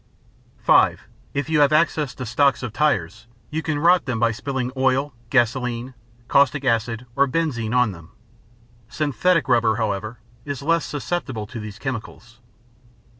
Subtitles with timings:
[0.57, 1.03] (5)
[1.35, 5.13] If you have access to stocks of tires, you can rot them by spilling oil,
[5.29, 5.93] gasoline,
[6.27, 8.09] caustic acid, or benzine on them.
[8.89, 12.39] Synthetic rubber, however, is less susceptible to these chemicals.